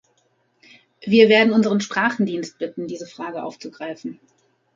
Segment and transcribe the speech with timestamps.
[1.01, 4.19] Wir werden unseren Sprachendienst bitten, diese Frage aufzugreifen.